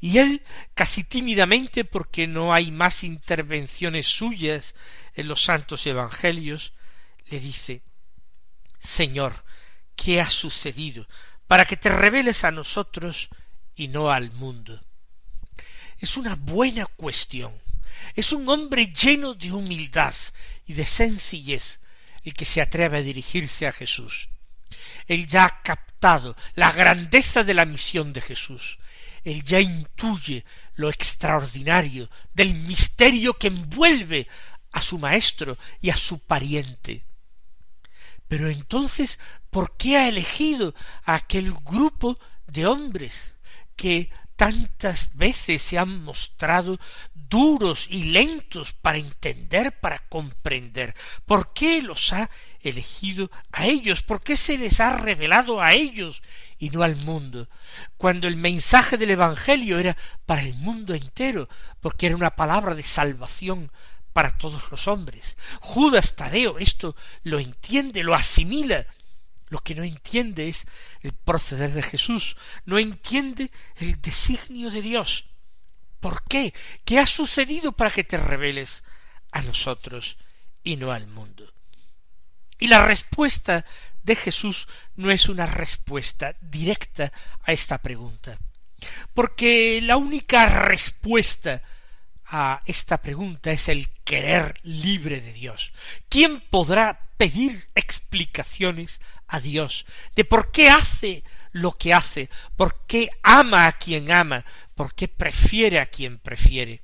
Y 0.00 0.18
él, 0.18 0.42
casi 0.74 1.02
tímidamente, 1.02 1.86
porque 1.86 2.26
no 2.26 2.52
hay 2.52 2.72
más 2.72 3.04
intervenciones 3.04 4.06
suyas 4.06 4.74
en 5.14 5.28
los 5.28 5.42
santos 5.42 5.86
evangelios, 5.86 6.74
le 7.30 7.40
dice 7.40 7.82
Señor, 8.78 9.44
¿qué 9.96 10.20
ha 10.20 10.30
sucedido? 10.30 11.06
para 11.50 11.64
que 11.64 11.76
te 11.76 11.88
reveles 11.88 12.44
a 12.44 12.52
nosotros 12.52 13.28
y 13.74 13.88
no 13.88 14.12
al 14.12 14.30
mundo. 14.30 14.80
Es 15.98 16.16
una 16.16 16.36
buena 16.36 16.86
cuestión. 16.86 17.60
Es 18.14 18.30
un 18.30 18.48
hombre 18.48 18.92
lleno 18.92 19.34
de 19.34 19.50
humildad 19.50 20.14
y 20.64 20.74
de 20.74 20.86
sencillez 20.86 21.80
el 22.22 22.34
que 22.34 22.44
se 22.44 22.60
atreve 22.60 22.98
a 22.98 23.02
dirigirse 23.02 23.66
a 23.66 23.72
Jesús. 23.72 24.28
Él 25.08 25.26
ya 25.26 25.46
ha 25.46 25.62
captado 25.62 26.36
la 26.54 26.70
grandeza 26.70 27.42
de 27.42 27.54
la 27.54 27.64
misión 27.64 28.12
de 28.12 28.20
Jesús. 28.20 28.78
Él 29.24 29.42
ya 29.42 29.58
intuye 29.58 30.44
lo 30.76 30.88
extraordinario 30.88 32.08
del 32.32 32.54
misterio 32.54 33.34
que 33.34 33.48
envuelve 33.48 34.28
a 34.70 34.80
su 34.80 35.00
maestro 35.00 35.58
y 35.80 35.90
a 35.90 35.96
su 35.96 36.20
pariente. 36.20 37.09
Pero 38.30 38.48
entonces, 38.48 39.18
¿por 39.50 39.76
qué 39.76 39.96
ha 39.96 40.08
elegido 40.08 40.72
a 41.04 41.16
aquel 41.16 41.52
grupo 41.52 42.16
de 42.46 42.64
hombres 42.64 43.34
que 43.74 44.08
tantas 44.36 45.16
veces 45.16 45.60
se 45.60 45.78
han 45.78 46.04
mostrado 46.04 46.78
duros 47.12 47.88
y 47.90 48.04
lentos 48.04 48.72
para 48.72 48.98
entender, 48.98 49.78
para 49.80 49.98
comprender. 50.08 50.94
¿Por 51.26 51.52
qué 51.52 51.82
los 51.82 52.12
ha 52.12 52.30
elegido 52.60 53.30
a 53.52 53.66
ellos? 53.66 54.02
¿Por 54.02 54.22
qué 54.22 54.36
se 54.36 54.56
les 54.56 54.80
ha 54.80 54.96
revelado 54.96 55.60
a 55.60 55.74
ellos 55.74 56.22
y 56.56 56.70
no 56.70 56.82
al 56.82 56.96
mundo? 56.96 57.50
Cuando 57.98 58.28
el 58.28 58.36
mensaje 58.36 58.96
del 58.96 59.10
Evangelio 59.10 59.78
era 59.78 59.94
para 60.24 60.42
el 60.42 60.54
mundo 60.54 60.94
entero, 60.94 61.50
porque 61.80 62.06
era 62.06 62.16
una 62.16 62.30
palabra 62.30 62.74
de 62.74 62.82
salvación 62.82 63.70
para 64.12 64.36
todos 64.36 64.70
los 64.70 64.88
hombres. 64.88 65.36
Judas 65.60 66.16
Tadeo 66.16 66.58
esto 66.58 66.96
lo 67.22 67.38
entiende, 67.38 68.02
lo 68.02 68.14
asimila. 68.14 68.86
Lo 69.48 69.58
que 69.58 69.74
no 69.74 69.82
entiende 69.82 70.48
es 70.48 70.64
el 71.00 71.12
proceder 71.12 71.72
de 71.72 71.82
Jesús, 71.82 72.36
no 72.66 72.78
entiende 72.78 73.50
el 73.76 74.00
designio 74.00 74.70
de 74.70 74.80
Dios. 74.80 75.26
¿Por 75.98 76.22
qué? 76.24 76.54
¿Qué 76.84 76.98
ha 76.98 77.06
sucedido 77.06 77.72
para 77.72 77.90
que 77.90 78.04
te 78.04 78.16
reveles 78.16 78.84
a 79.32 79.42
nosotros 79.42 80.18
y 80.62 80.76
no 80.76 80.92
al 80.92 81.08
mundo? 81.08 81.52
Y 82.60 82.68
la 82.68 82.84
respuesta 82.84 83.64
de 84.02 84.16
Jesús 84.16 84.68
no 84.96 85.10
es 85.10 85.28
una 85.28 85.46
respuesta 85.46 86.36
directa 86.40 87.12
a 87.42 87.52
esta 87.52 87.78
pregunta, 87.78 88.38
porque 89.14 89.80
la 89.82 89.96
única 89.96 90.46
respuesta 90.46 91.62
a 92.30 92.60
esta 92.64 93.02
pregunta 93.02 93.50
es 93.50 93.68
el 93.68 93.90
querer 94.04 94.58
libre 94.62 95.20
de 95.20 95.32
Dios. 95.32 95.72
¿Quién 96.08 96.40
podrá 96.40 97.10
pedir 97.16 97.68
explicaciones 97.74 99.00
a 99.26 99.40
Dios 99.40 99.84
de 100.14 100.24
por 100.24 100.52
qué 100.52 100.70
hace 100.70 101.24
lo 101.50 101.72
que 101.72 101.92
hace, 101.92 102.30
por 102.56 102.86
qué 102.86 103.10
ama 103.22 103.66
a 103.66 103.72
quien 103.72 104.12
ama, 104.12 104.44
por 104.76 104.94
qué 104.94 105.08
prefiere 105.08 105.80
a 105.80 105.86
quien 105.86 106.18
prefiere? 106.18 106.82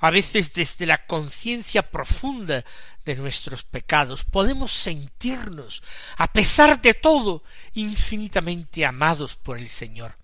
A 0.00 0.10
veces 0.10 0.52
desde 0.52 0.84
la 0.84 1.06
conciencia 1.06 1.90
profunda 1.90 2.64
de 3.04 3.14
nuestros 3.14 3.62
pecados 3.62 4.24
podemos 4.24 4.72
sentirnos, 4.72 5.82
a 6.16 6.32
pesar 6.32 6.82
de 6.82 6.92
todo, 6.92 7.44
infinitamente 7.72 8.84
amados 8.84 9.36
por 9.36 9.58
el 9.58 9.68
Señor 9.68 10.18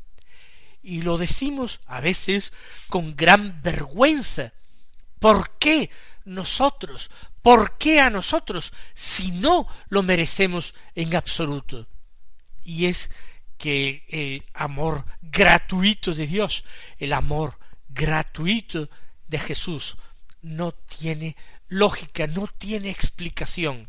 y 0.82 1.02
lo 1.02 1.16
decimos 1.16 1.80
a 1.86 2.00
veces 2.00 2.52
con 2.88 3.14
gran 3.16 3.62
vergüenza. 3.62 4.52
¿Por 5.18 5.58
qué 5.58 5.90
nosotros? 6.24 7.10
¿Por 7.40 7.78
qué 7.78 8.00
a 8.00 8.10
nosotros 8.10 8.72
si 8.94 9.30
no 9.32 9.66
lo 9.88 10.02
merecemos 10.02 10.74
en 10.94 11.14
absoluto? 11.14 11.88
Y 12.64 12.86
es 12.86 13.10
que 13.56 14.04
el 14.08 14.44
amor 14.54 15.04
gratuito 15.20 16.14
de 16.14 16.26
Dios, 16.26 16.64
el 16.98 17.12
amor 17.12 17.58
gratuito 17.88 18.90
de 19.28 19.38
Jesús, 19.38 19.96
no 20.40 20.72
tiene 20.72 21.36
lógica, 21.68 22.26
no 22.26 22.48
tiene 22.48 22.90
explicación. 22.90 23.88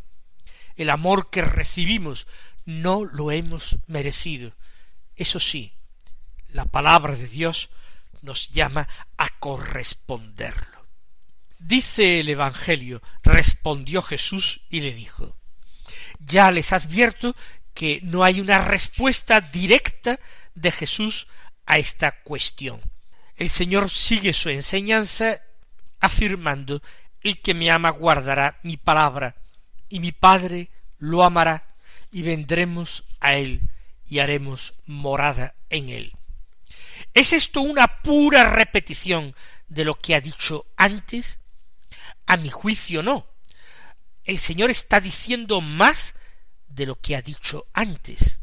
El 0.75 0.89
amor 0.89 1.29
que 1.29 1.41
recibimos 1.41 2.27
no 2.65 3.03
lo 3.03 3.31
hemos 3.31 3.77
merecido. 3.87 4.55
Eso 5.15 5.39
sí, 5.39 5.73
la 6.53 6.65
palabra 6.65 7.15
de 7.15 7.27
Dios 7.27 7.69
nos 8.21 8.49
llama 8.51 8.87
a 9.17 9.29
corresponderlo. 9.39 10.87
Dice 11.59 12.19
el 12.19 12.29
Evangelio, 12.29 13.01
respondió 13.23 14.01
Jesús 14.01 14.61
y 14.69 14.81
le 14.81 14.93
dijo, 14.93 15.35
ya 16.19 16.51
les 16.51 16.73
advierto 16.73 17.35
que 17.73 17.99
no 18.03 18.23
hay 18.23 18.39
una 18.39 18.59
respuesta 18.59 19.41
directa 19.41 20.19
de 20.55 20.71
Jesús 20.71 21.27
a 21.65 21.77
esta 21.77 22.21
cuestión. 22.21 22.79
El 23.35 23.49
Señor 23.49 23.89
sigue 23.89 24.33
su 24.33 24.49
enseñanza 24.49 25.41
afirmando 25.99 26.81
el 27.21 27.41
que 27.41 27.53
me 27.53 27.71
ama 27.71 27.89
guardará 27.89 28.59
mi 28.63 28.77
palabra, 28.77 29.35
y 29.89 29.99
mi 29.99 30.11
Padre 30.11 30.69
lo 30.97 31.23
amará, 31.23 31.75
y 32.11 32.21
vendremos 32.21 33.05
a 33.19 33.35
él 33.35 33.61
y 34.07 34.19
haremos 34.19 34.73
morada 34.85 35.55
en 35.69 35.89
él. 35.89 36.13
¿Es 37.13 37.33
esto 37.33 37.61
una 37.61 38.01
pura 38.01 38.49
repetición 38.49 39.35
de 39.67 39.85
lo 39.85 39.95
que 39.95 40.15
ha 40.15 40.21
dicho 40.21 40.65
antes? 40.77 41.39
A 42.25 42.37
mi 42.37 42.49
juicio 42.49 43.03
no. 43.03 43.27
El 44.23 44.39
Señor 44.39 44.71
está 44.71 44.99
diciendo 44.99 45.61
más 45.61 46.15
de 46.67 46.85
lo 46.85 46.99
que 46.99 47.15
ha 47.15 47.21
dicho 47.21 47.67
antes. 47.73 48.39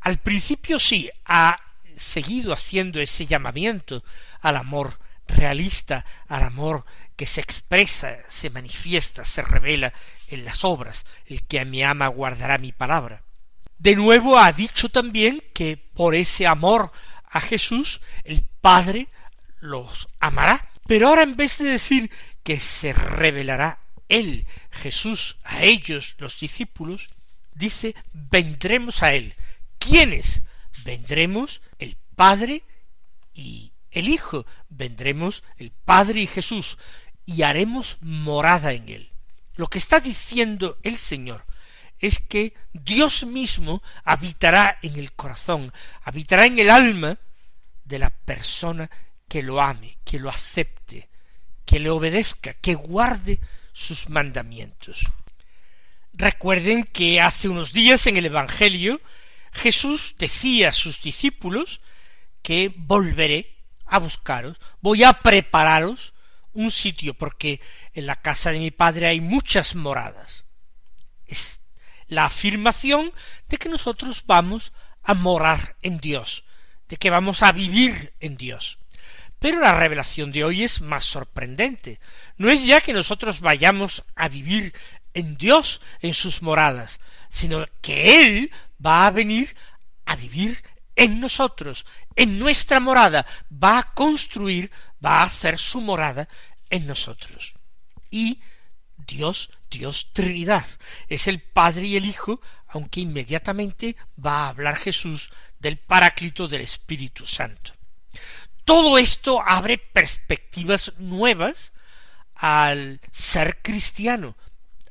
Al 0.00 0.18
principio 0.18 0.78
sí, 0.78 1.10
ha 1.24 1.56
seguido 1.96 2.52
haciendo 2.52 3.00
ese 3.00 3.26
llamamiento 3.26 4.04
al 4.40 4.56
amor 4.56 4.98
realista, 5.26 6.04
al 6.26 6.42
amor 6.42 6.84
que 7.16 7.26
se 7.26 7.40
expresa, 7.40 8.16
se 8.28 8.50
manifiesta, 8.50 9.24
se 9.24 9.42
revela 9.42 9.92
en 10.28 10.44
las 10.44 10.64
obras. 10.64 11.04
El 11.26 11.44
que 11.46 11.60
a 11.60 11.64
mi 11.64 11.82
ama 11.82 12.08
guardará 12.08 12.58
mi 12.58 12.72
palabra. 12.72 13.24
De 13.78 13.94
nuevo 13.94 14.38
ha 14.38 14.52
dicho 14.52 14.88
también 14.88 15.42
que 15.54 15.76
por 15.76 16.14
ese 16.14 16.46
amor 16.46 16.90
a 17.30 17.40
Jesús 17.40 18.00
el 18.24 18.44
Padre 18.60 19.08
los 19.60 20.08
amará. 20.20 20.70
Pero 20.86 21.08
ahora 21.08 21.22
en 21.22 21.36
vez 21.36 21.58
de 21.58 21.66
decir 21.66 22.10
que 22.42 22.60
se 22.60 22.92
revelará 22.92 23.78
él, 24.08 24.46
Jesús, 24.70 25.36
a 25.44 25.62
ellos, 25.62 26.14
los 26.18 26.40
discípulos, 26.40 27.10
dice 27.54 27.94
vendremos 28.12 29.02
a 29.02 29.12
él. 29.12 29.34
¿Quiénes? 29.78 30.42
Vendremos 30.84 31.60
el 31.78 31.96
Padre 32.16 32.62
y 33.34 33.72
el 33.90 34.08
Hijo. 34.08 34.46
Vendremos 34.68 35.42
el 35.56 35.70
Padre 35.70 36.20
y 36.20 36.26
Jesús 36.26 36.78
y 37.26 37.42
haremos 37.42 37.98
morada 38.00 38.72
en 38.72 38.88
él. 38.88 39.12
Lo 39.56 39.66
que 39.66 39.78
está 39.78 40.00
diciendo 40.00 40.78
el 40.82 40.96
Señor 40.96 41.44
es 41.98 42.18
que 42.18 42.54
Dios 42.72 43.26
mismo 43.26 43.82
habitará 44.04 44.78
en 44.82 44.96
el 44.96 45.12
corazón, 45.12 45.72
habitará 46.02 46.46
en 46.46 46.58
el 46.58 46.70
alma 46.70 47.18
de 47.84 47.98
la 47.98 48.10
persona 48.10 48.88
que 49.28 49.42
lo 49.42 49.60
ame, 49.60 49.98
que 50.04 50.18
lo 50.18 50.28
acepte, 50.28 51.08
que 51.64 51.78
le 51.78 51.90
obedezca, 51.90 52.54
que 52.54 52.74
guarde 52.74 53.40
sus 53.72 54.08
mandamientos. 54.08 55.04
Recuerden 56.12 56.84
que 56.84 57.20
hace 57.20 57.48
unos 57.48 57.72
días 57.72 58.06
en 58.06 58.16
el 58.16 58.26
Evangelio 58.26 59.00
Jesús 59.52 60.14
decía 60.18 60.70
a 60.70 60.72
sus 60.72 61.00
discípulos 61.00 61.80
que 62.42 62.72
volveré 62.74 63.56
a 63.86 63.98
buscaros, 63.98 64.58
voy 64.80 65.04
a 65.04 65.12
prepararos 65.14 66.14
un 66.52 66.70
sitio, 66.70 67.14
porque 67.14 67.60
en 67.94 68.06
la 68.06 68.20
casa 68.20 68.50
de 68.50 68.58
mi 68.58 68.70
Padre 68.70 69.06
hay 69.06 69.20
muchas 69.20 69.74
moradas. 69.74 70.44
La 72.08 72.26
afirmación 72.26 73.12
de 73.48 73.58
que 73.58 73.68
nosotros 73.68 74.24
vamos 74.26 74.72
a 75.02 75.14
morar 75.14 75.76
en 75.82 75.98
Dios, 75.98 76.44
de 76.88 76.96
que 76.96 77.10
vamos 77.10 77.42
a 77.42 77.52
vivir 77.52 78.14
en 78.20 78.36
Dios. 78.36 78.78
Pero 79.38 79.60
la 79.60 79.74
revelación 79.74 80.32
de 80.32 80.44
hoy 80.44 80.64
es 80.64 80.80
más 80.80 81.04
sorprendente. 81.04 82.00
No 82.36 82.50
es 82.50 82.64
ya 82.64 82.80
que 82.80 82.92
nosotros 82.92 83.40
vayamos 83.40 84.04
a 84.16 84.28
vivir 84.28 84.74
en 85.14 85.36
Dios, 85.36 85.80
en 86.00 86.12
sus 86.12 86.42
moradas, 86.42 87.00
sino 87.28 87.66
que 87.80 88.22
Él 88.22 88.52
va 88.84 89.06
a 89.06 89.10
venir 89.10 89.54
a 90.06 90.16
vivir 90.16 90.62
en 90.96 91.20
nosotros, 91.20 91.86
en 92.16 92.38
nuestra 92.38 92.80
morada, 92.80 93.24
va 93.52 93.78
a 93.78 93.94
construir, 93.94 94.70
va 95.04 95.20
a 95.20 95.24
hacer 95.24 95.58
su 95.58 95.80
morada 95.80 96.28
en 96.70 96.86
nosotros. 96.86 97.54
Y 98.10 98.40
Dios, 98.96 99.50
Dios 99.70 100.10
Trinidad, 100.12 100.66
es 101.08 101.28
el 101.28 101.40
Padre 101.40 101.86
y 101.86 101.96
el 101.96 102.04
Hijo, 102.04 102.40
aunque 102.68 103.00
inmediatamente 103.00 103.96
va 104.24 104.44
a 104.44 104.48
hablar 104.48 104.76
Jesús 104.76 105.30
del 105.58 105.78
Paráclito 105.78 106.48
del 106.48 106.62
Espíritu 106.62 107.26
Santo. 107.26 107.72
Todo 108.64 108.98
esto 108.98 109.40
abre 109.40 109.78
perspectivas 109.78 110.92
nuevas 110.98 111.72
al 112.34 113.00
ser 113.10 113.62
cristiano, 113.62 114.36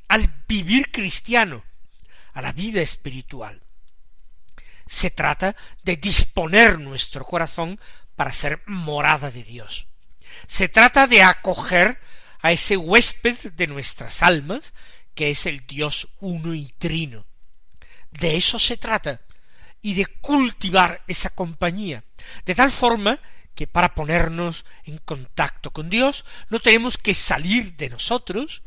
al 0.08 0.42
vivir 0.48 0.90
cristiano, 0.90 1.64
a 2.32 2.42
la 2.42 2.52
vida 2.52 2.80
espiritual. 2.80 3.62
Se 4.86 5.10
trata 5.10 5.54
de 5.82 5.96
disponer 5.96 6.78
nuestro 6.78 7.24
corazón 7.24 7.78
para 8.16 8.32
ser 8.32 8.62
morada 8.66 9.30
de 9.30 9.44
Dios. 9.44 9.86
Se 10.46 10.68
trata 10.68 11.06
de 11.06 11.22
acoger 11.22 12.00
a 12.40 12.52
ese 12.52 12.76
huésped 12.76 13.52
de 13.52 13.66
nuestras 13.66 14.22
almas, 14.22 14.74
que 15.14 15.30
es 15.30 15.46
el 15.46 15.66
Dios 15.66 16.08
uno 16.20 16.54
y 16.54 16.66
trino. 16.78 17.26
De 18.10 18.36
eso 18.36 18.58
se 18.58 18.76
trata, 18.76 19.20
y 19.80 19.94
de 19.94 20.06
cultivar 20.06 21.04
esa 21.06 21.30
compañía, 21.30 22.04
de 22.44 22.54
tal 22.54 22.70
forma 22.70 23.20
que 23.54 23.66
para 23.66 23.94
ponernos 23.94 24.64
en 24.84 24.98
contacto 24.98 25.72
con 25.72 25.90
Dios 25.90 26.24
no 26.48 26.60
tenemos 26.60 26.98
que 26.98 27.14
salir 27.14 27.76
de 27.76 27.90
nosotros, 27.90 28.62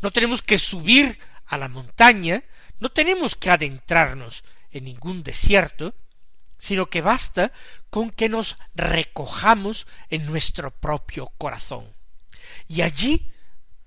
no 0.00 0.10
tenemos 0.10 0.42
que 0.42 0.58
subir 0.58 1.18
a 1.46 1.58
la 1.58 1.68
montaña, 1.68 2.42
no 2.80 2.90
tenemos 2.90 3.36
que 3.36 3.50
adentrarnos 3.50 4.44
en 4.70 4.84
ningún 4.84 5.22
desierto, 5.22 5.94
sino 6.58 6.86
que 6.86 7.00
basta 7.00 7.52
con 7.90 8.10
que 8.10 8.28
nos 8.28 8.56
recojamos 8.74 9.86
en 10.10 10.26
nuestro 10.26 10.70
propio 10.70 11.26
corazón. 11.38 11.86
Y 12.68 12.82
allí 12.82 13.32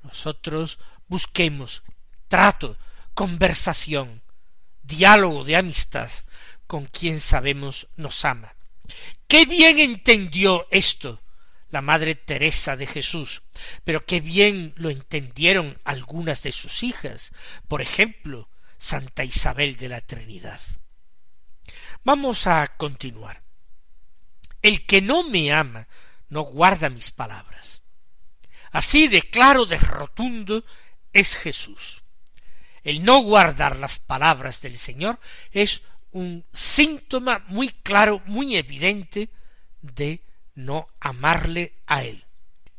nosotros 0.04 0.80
busquemos 1.08 1.84
trato, 2.28 2.78
conversación, 3.14 4.22
diálogo 4.84 5.44
de 5.44 5.56
amistad 5.56 6.10
con 6.68 6.86
quien 6.86 7.20
sabemos 7.20 7.88
nos 7.96 8.26
ama. 8.26 8.56
Qué 9.28 9.46
bien 9.46 9.80
entendió 9.80 10.68
esto 10.72 11.22
la 11.70 11.82
Madre 11.82 12.16
Teresa 12.16 12.78
de 12.78 12.88
Jesús, 12.88 13.42
pero 13.84 14.06
qué 14.06 14.22
bien 14.22 14.74
lo 14.78 14.90
entendieron 14.90 15.80
algunas 15.84 16.42
de 16.44 16.52
sus 16.52 16.84
hijas, 16.84 17.32
por 17.68 17.82
ejemplo, 17.82 18.50
Santa 18.78 19.24
Isabel 19.24 19.76
de 19.76 19.90
la 19.90 20.02
Trinidad. 20.02 20.62
Vamos 22.04 22.48
a 22.48 22.68
continuar. 22.78 23.40
El 24.62 24.86
que 24.86 25.02
no 25.02 25.24
me 25.24 25.52
ama 25.52 25.88
no 26.30 26.44
guarda 26.44 26.90
mis 26.90 27.12
palabras. 27.12 27.82
Así 28.76 29.08
de 29.08 29.22
claro, 29.22 29.66
de 29.66 29.78
rotundo 29.78 30.66
es 31.14 31.38
Jesús. 31.38 32.04
El 32.84 33.06
no 33.06 33.22
guardar 33.22 33.78
las 33.78 34.00
palabras 34.00 34.60
del 34.60 34.78
Señor 34.78 35.18
es 35.54 35.82
un 36.12 36.44
síntoma 36.52 37.46
muy 37.48 37.70
claro, 37.70 38.22
muy 38.26 38.58
evidente 38.58 39.30
de 39.82 40.20
no 40.56 40.90
amarle 41.00 41.76
a 41.86 42.04
él. 42.04 42.26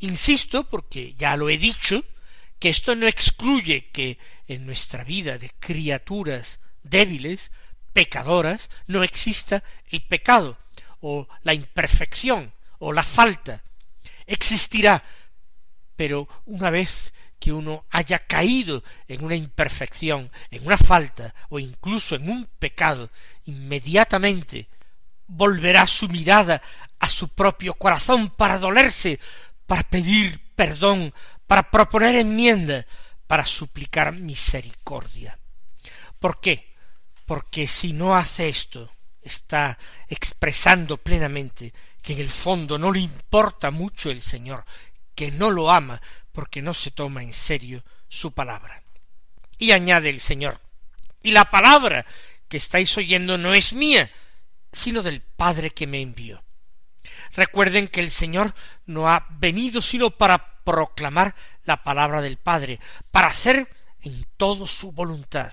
Insisto, 0.00 0.64
porque 0.64 1.14
ya 1.14 1.34
lo 1.34 1.48
he 1.48 1.56
dicho, 1.56 2.04
que 2.58 2.68
esto 2.68 2.94
no 2.94 3.06
excluye 3.06 3.86
que 3.86 4.18
en 4.48 4.66
nuestra 4.66 5.02
vida 5.02 5.38
de 5.38 5.50
criaturas 5.58 6.60
débiles, 6.82 7.52
pecadoras, 7.94 8.68
no 8.86 9.02
exista 9.02 9.64
el 9.88 10.02
pecado, 10.02 10.58
o 11.00 11.26
la 11.42 11.54
imperfección, 11.54 12.52
o 12.80 12.92
la 12.92 13.02
falta. 13.02 13.62
Existirá, 14.26 15.02
pero 15.96 16.28
una 16.44 16.70
vez 16.70 17.12
que 17.38 17.52
uno 17.52 17.84
haya 17.90 18.18
caído 18.20 18.82
en 19.08 19.24
una 19.24 19.34
imperfección, 19.34 20.30
en 20.50 20.66
una 20.66 20.78
falta 20.78 21.34
o 21.48 21.58
incluso 21.58 22.14
en 22.16 22.28
un 22.30 22.46
pecado, 22.58 23.10
inmediatamente 23.44 24.68
volverá 25.26 25.86
su 25.86 26.08
mirada 26.08 26.62
a 26.98 27.08
su 27.08 27.28
propio 27.28 27.74
corazón 27.74 28.30
para 28.30 28.58
dolerse, 28.58 29.18
para 29.66 29.82
pedir 29.82 30.40
perdón, 30.54 31.12
para 31.46 31.70
proponer 31.70 32.16
enmienda, 32.16 32.86
para 33.26 33.44
suplicar 33.44 34.12
misericordia. 34.12 35.38
¿Por 36.18 36.40
qué? 36.40 36.74
Porque 37.26 37.66
si 37.66 37.92
no 37.92 38.16
hace 38.16 38.48
esto, 38.48 38.90
está 39.20 39.78
expresando 40.08 40.96
plenamente 40.96 41.72
que 42.00 42.14
en 42.14 42.20
el 42.20 42.28
fondo 42.28 42.78
no 42.78 42.92
le 42.92 43.00
importa 43.00 43.70
mucho 43.70 44.10
el 44.10 44.22
Señor, 44.22 44.64
que 45.16 45.32
no 45.32 45.50
lo 45.50 45.72
ama, 45.72 46.00
porque 46.30 46.62
no 46.62 46.72
se 46.72 46.92
toma 46.92 47.24
en 47.24 47.32
serio 47.32 47.82
su 48.08 48.32
palabra. 48.32 48.84
Y 49.58 49.72
añade 49.72 50.10
el 50.10 50.20
Señor, 50.20 50.60
y 51.22 51.32
la 51.32 51.46
palabra 51.50 52.06
que 52.48 52.58
estáis 52.58 52.96
oyendo 52.96 53.36
no 53.36 53.54
es 53.54 53.72
mía, 53.72 54.12
sino 54.72 55.02
del 55.02 55.22
Padre 55.22 55.70
que 55.70 55.88
me 55.88 56.00
envió. 56.00 56.44
Recuerden 57.34 57.88
que 57.88 58.00
el 58.00 58.10
Señor 58.10 58.54
no 58.84 59.10
ha 59.10 59.26
venido 59.30 59.82
sino 59.82 60.10
para 60.10 60.62
proclamar 60.62 61.34
la 61.64 61.82
palabra 61.82 62.20
del 62.20 62.36
Padre, 62.36 62.78
para 63.10 63.28
hacer 63.28 63.68
en 64.02 64.24
todo 64.36 64.66
su 64.66 64.92
voluntad. 64.92 65.52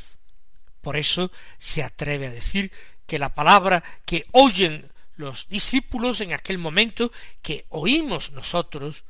Por 0.82 0.97
eso 0.97 1.32
se 1.58 1.82
atreve 1.82 2.28
a 2.28 2.32
decir 2.32 2.71
que 3.08 3.17
la 3.17 3.34
palabra 3.34 3.84
que 4.06 4.26
oyen 4.32 4.91
los 5.15 5.47
discípulos 5.47 6.21
en 6.21 6.34
aquel 6.34 6.58
momento, 6.58 7.12
que 7.41 7.65
oímos 7.69 8.32
nosotros, 8.32 9.04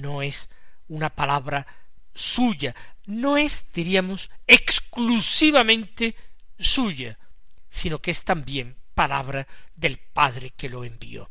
no 0.00 0.22
es 0.22 0.50
una 0.88 1.10
palabra 1.10 1.66
suya, 2.14 2.74
no 3.06 3.36
es, 3.36 3.66
diríamos, 3.72 4.30
exclusivamente 4.46 6.16
suya, 6.58 7.18
sino 7.68 8.00
que 8.00 8.10
es 8.10 8.24
también 8.24 8.76
palabra 8.94 9.46
del 9.76 9.98
Padre 9.98 10.50
que 10.50 10.68
lo 10.68 10.84
envió. 10.84 11.30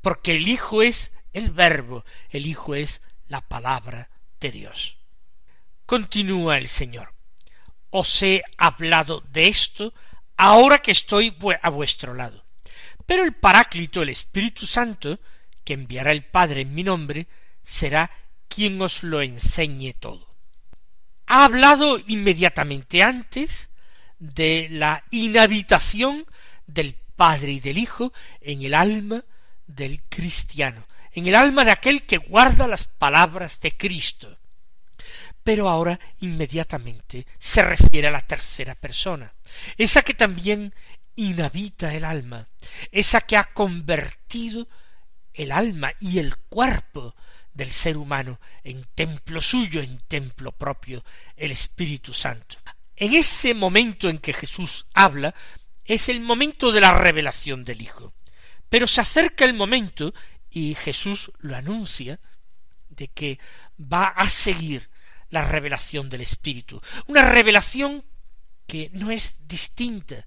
Porque 0.00 0.36
el 0.36 0.48
Hijo 0.48 0.82
es 0.82 1.12
el 1.32 1.50
Verbo, 1.50 2.04
el 2.30 2.46
Hijo 2.46 2.74
es 2.74 3.02
la 3.28 3.40
palabra 3.40 4.10
de 4.40 4.50
Dios. 4.50 4.96
Continúa 5.86 6.58
el 6.58 6.68
Señor. 6.68 7.14
Os 7.90 8.22
he 8.22 8.42
hablado 8.56 9.22
de 9.32 9.48
esto 9.48 9.92
ahora 10.36 10.78
que 10.78 10.92
estoy 10.92 11.36
a 11.62 11.68
vuestro 11.70 12.14
lado, 12.14 12.44
Pero 13.06 13.24
el 13.24 13.34
Paráclito, 13.34 14.02
el 14.02 14.08
Espíritu 14.08 14.66
Santo, 14.66 15.18
que 15.64 15.74
enviará 15.74 16.12
el 16.12 16.24
Padre 16.24 16.62
en 16.62 16.74
mi 16.74 16.82
nombre, 16.82 17.26
será 17.70 18.10
quien 18.48 18.82
os 18.82 19.04
lo 19.04 19.22
enseñe 19.22 19.94
todo. 19.94 20.26
Ha 21.26 21.44
hablado 21.44 21.98
inmediatamente 22.08 23.02
antes 23.02 23.70
de 24.18 24.66
la 24.70 25.04
inhabitación 25.12 26.26
del 26.66 26.94
Padre 27.14 27.52
y 27.52 27.60
del 27.60 27.78
Hijo 27.78 28.12
en 28.40 28.62
el 28.62 28.74
alma 28.74 29.24
del 29.68 30.02
cristiano, 30.08 30.88
en 31.12 31.28
el 31.28 31.36
alma 31.36 31.64
de 31.64 31.70
aquel 31.70 32.06
que 32.06 32.16
guarda 32.16 32.66
las 32.66 32.86
palabras 32.86 33.60
de 33.60 33.76
Cristo. 33.76 34.36
Pero 35.44 35.68
ahora 35.68 35.98
inmediatamente 36.20 37.24
se 37.38 37.62
refiere 37.62 38.08
a 38.08 38.10
la 38.10 38.26
tercera 38.26 38.74
persona, 38.74 39.32
esa 39.76 40.02
que 40.02 40.14
también 40.14 40.74
inhabita 41.14 41.94
el 41.94 42.04
alma, 42.04 42.48
esa 42.90 43.20
que 43.20 43.36
ha 43.36 43.44
convertido 43.44 44.66
el 45.32 45.52
alma 45.52 45.92
y 46.00 46.18
el 46.18 46.36
cuerpo 46.36 47.14
del 47.52 47.70
ser 47.70 47.96
humano 47.96 48.40
en 48.64 48.84
templo 48.94 49.40
suyo, 49.40 49.80
en 49.80 49.98
templo 50.08 50.52
propio, 50.52 51.04
el 51.36 51.52
Espíritu 51.52 52.12
Santo. 52.12 52.56
En 52.96 53.14
ese 53.14 53.54
momento 53.54 54.08
en 54.08 54.18
que 54.18 54.32
Jesús 54.32 54.86
habla, 54.94 55.34
es 55.84 56.08
el 56.08 56.20
momento 56.20 56.70
de 56.70 56.80
la 56.80 56.96
revelación 56.96 57.64
del 57.64 57.82
Hijo. 57.82 58.14
Pero 58.68 58.86
se 58.86 59.00
acerca 59.00 59.44
el 59.44 59.54
momento, 59.54 60.14
y 60.50 60.74
Jesús 60.74 61.32
lo 61.38 61.56
anuncia, 61.56 62.20
de 62.88 63.08
que 63.08 63.38
va 63.80 64.04
a 64.04 64.28
seguir 64.28 64.90
la 65.30 65.42
revelación 65.42 66.10
del 66.10 66.20
Espíritu, 66.20 66.80
una 67.06 67.22
revelación 67.22 68.04
que 68.66 68.90
no 68.92 69.10
es 69.10 69.48
distinta, 69.48 70.26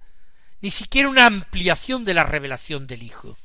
ni 0.62 0.72
siquiera 0.72 1.10
una 1.10 1.26
ampliación 1.26 2.04
de 2.06 2.14
la 2.14 2.24
revelación 2.24 2.88
del 2.88 3.04
Hijo. 3.04 3.38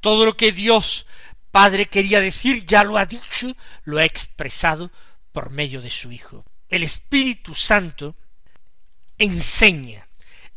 Todo 0.00 0.24
lo 0.24 0.36
que 0.36 0.52
Dios 0.52 1.06
Padre 1.50 1.86
quería 1.86 2.20
decir 2.20 2.64
ya 2.64 2.84
lo 2.84 2.96
ha 2.98 3.06
dicho, 3.06 3.56
lo 3.84 3.98
ha 3.98 4.04
expresado 4.04 4.90
por 5.32 5.50
medio 5.50 5.80
de 5.82 5.90
su 5.90 6.12
Hijo. 6.12 6.44
El 6.68 6.82
Espíritu 6.82 7.54
Santo 7.54 8.16
enseña, 9.18 10.08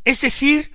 es 0.06 0.22
decir, 0.22 0.74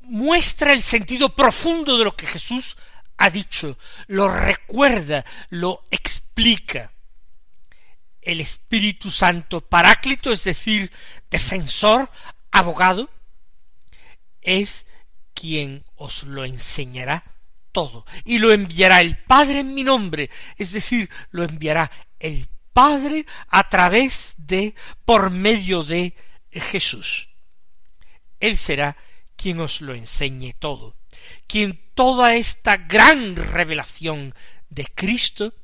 muestra 0.00 0.72
el 0.72 0.82
sentido 0.82 1.34
profundo 1.34 1.96
de 1.96 2.04
lo 2.04 2.14
que 2.14 2.26
Jesús 2.26 2.76
ha 3.16 3.30
dicho, 3.30 3.78
lo 4.06 4.28
recuerda, 4.28 5.24
lo 5.48 5.84
explica. 5.90 6.92
El 8.20 8.40
Espíritu 8.40 9.10
Santo 9.10 9.60
Paráclito, 9.62 10.32
es 10.32 10.44
decir, 10.44 10.92
defensor, 11.30 12.10
abogado, 12.50 13.08
es 14.42 14.86
quien 15.32 15.84
os 15.96 16.24
lo 16.24 16.44
enseñará 16.44 17.24
todo, 17.72 18.04
y 18.24 18.38
lo 18.38 18.52
enviará 18.52 19.00
el 19.00 19.18
Padre 19.18 19.60
en 19.60 19.74
mi 19.74 19.84
nombre, 19.84 20.30
es 20.56 20.72
decir, 20.72 21.08
lo 21.30 21.44
enviará 21.44 21.90
el 22.18 22.46
Padre 22.72 23.26
a 23.48 23.68
través 23.68 24.34
de, 24.36 24.74
por 25.04 25.30
medio 25.30 25.82
de 25.82 26.14
Jesús. 26.50 27.28
Él 28.38 28.56
será 28.56 28.96
quien 29.36 29.60
os 29.60 29.80
lo 29.80 29.94
enseñe 29.94 30.54
todo, 30.58 30.96
quien 31.46 31.80
toda 31.94 32.34
esta 32.34 32.76
gran 32.76 33.36
revelación 33.36 34.34
de 34.68 34.86
Cristo 34.94 35.54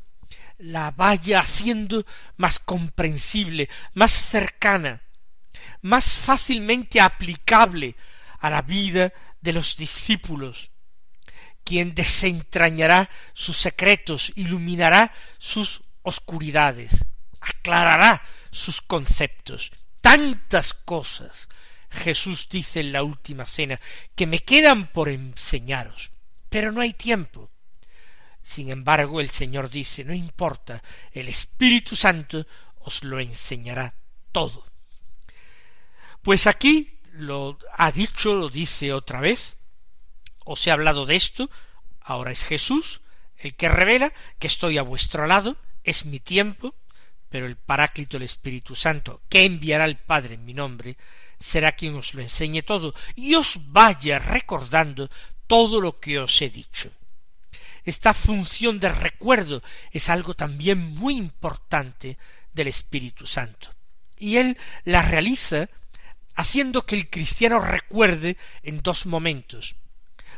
la 0.58 0.90
vaya 0.90 1.40
haciendo 1.40 2.06
más 2.36 2.58
comprensible, 2.58 3.68
más 3.94 4.12
cercana, 4.12 5.02
más 5.82 6.14
fácilmente 6.14 7.00
aplicable 7.00 7.96
a 8.38 8.50
la 8.50 8.62
vida 8.62 9.12
de 9.40 9.52
los 9.52 9.76
discípulos, 9.76 10.70
quien 11.66 11.94
desentrañará 11.94 13.10
sus 13.34 13.58
secretos, 13.58 14.32
iluminará 14.36 15.12
sus 15.36 15.82
oscuridades, 16.02 17.04
aclarará 17.40 18.22
sus 18.50 18.80
conceptos, 18.80 19.72
tantas 20.00 20.72
cosas 20.72 21.48
Jesús 21.90 22.48
dice 22.48 22.80
en 22.80 22.92
la 22.92 23.02
última 23.02 23.46
cena, 23.46 23.80
que 24.14 24.26
me 24.26 24.40
quedan 24.40 24.86
por 24.86 25.08
enseñaros, 25.08 26.12
pero 26.48 26.70
no 26.70 26.80
hay 26.80 26.92
tiempo. 26.92 27.50
Sin 28.42 28.70
embargo, 28.70 29.20
el 29.20 29.30
Señor 29.30 29.68
dice, 29.68 30.04
no 30.04 30.14
importa, 30.14 30.82
el 31.12 31.28
Espíritu 31.28 31.96
Santo 31.96 32.46
os 32.78 33.02
lo 33.02 33.18
enseñará 33.18 33.94
todo. 34.30 34.64
Pues 36.22 36.46
aquí 36.46 37.00
lo 37.12 37.58
ha 37.76 37.90
dicho, 37.90 38.34
lo 38.34 38.48
dice 38.48 38.92
otra 38.92 39.20
vez, 39.20 39.56
os 40.46 40.66
he 40.66 40.70
hablado 40.70 41.04
de 41.04 41.16
esto, 41.16 41.50
ahora 42.00 42.30
es 42.32 42.44
Jesús 42.44 43.02
el 43.38 43.54
que 43.54 43.68
revela 43.68 44.12
que 44.38 44.46
estoy 44.46 44.78
a 44.78 44.82
vuestro 44.82 45.26
lado, 45.26 45.56
es 45.84 46.06
mi 46.06 46.20
tiempo, 46.20 46.74
pero 47.28 47.46
el 47.46 47.56
Paráclito, 47.56 48.16
el 48.16 48.22
Espíritu 48.22 48.74
Santo, 48.74 49.20
que 49.28 49.44
enviará 49.44 49.84
el 49.84 49.98
Padre 49.98 50.34
en 50.34 50.44
mi 50.44 50.54
nombre, 50.54 50.96
será 51.38 51.72
quien 51.72 51.94
os 51.96 52.14
lo 52.14 52.22
enseñe 52.22 52.62
todo 52.62 52.94
y 53.14 53.34
os 53.34 53.72
vaya 53.72 54.18
recordando 54.18 55.10
todo 55.46 55.80
lo 55.80 56.00
que 56.00 56.18
os 56.18 56.40
he 56.40 56.48
dicho. 56.48 56.90
Esta 57.84 58.14
función 58.14 58.80
de 58.80 58.88
recuerdo 58.88 59.62
es 59.92 60.08
algo 60.08 60.34
también 60.34 60.78
muy 60.96 61.16
importante 61.16 62.18
del 62.52 62.68
Espíritu 62.68 63.26
Santo. 63.26 63.70
Y 64.18 64.38
él 64.38 64.56
la 64.84 65.02
realiza 65.02 65.68
haciendo 66.34 66.84
que 66.84 66.96
el 66.96 67.10
cristiano 67.10 67.60
recuerde 67.60 68.36
en 68.62 68.80
dos 68.80 69.06
momentos. 69.06 69.76